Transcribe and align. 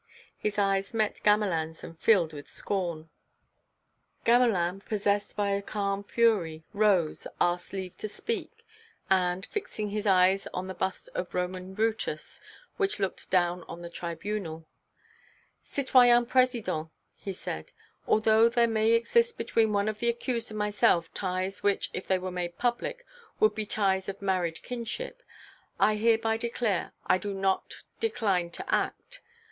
His 0.39 0.57
eyes 0.57 0.95
met 0.95 1.21
Gamelin's 1.21 1.83
and 1.83 1.95
filled 1.95 2.33
with 2.33 2.49
scorn. 2.49 3.11
Gamelin, 4.25 4.79
possessed 4.81 5.35
by 5.35 5.51
a 5.51 5.61
calm 5.61 6.03
fury, 6.03 6.63
rose, 6.73 7.27
asked 7.39 7.71
leave 7.71 7.95
to 7.97 8.07
speak, 8.09 8.65
and, 9.11 9.45
fixing 9.45 9.89
his 9.91 10.07
eyes 10.07 10.47
on 10.55 10.65
the 10.65 10.73
bust 10.73 11.07
of 11.13 11.35
Roman 11.35 11.75
Brutus, 11.75 12.41
which 12.77 12.99
looked 12.99 13.29
down 13.29 13.61
on 13.67 13.83
the 13.83 13.91
Tribunal: 13.91 14.65
"Citoyen 15.61 16.25
President," 16.25 16.89
he 17.15 17.31
said, 17.31 17.71
"although 18.07 18.49
there 18.49 18.65
may 18.65 18.93
exist 18.93 19.37
between 19.37 19.71
one 19.71 19.87
of 19.87 19.99
the 19.99 20.09
accused 20.09 20.49
and 20.49 20.57
myself 20.57 21.13
ties 21.13 21.61
which, 21.61 21.91
if 21.93 22.07
they 22.07 22.17
were 22.17 22.31
made 22.31 22.57
public, 22.57 23.05
would 23.39 23.53
be 23.53 23.67
ties 23.67 24.09
of 24.09 24.19
married 24.19 24.63
kinship, 24.63 25.21
I 25.79 25.93
hereby 25.95 26.37
declare 26.37 26.93
I 27.05 27.19
do 27.19 27.35
not 27.35 27.75
decline 27.99 28.49
to 28.49 28.65
act. 28.73 29.21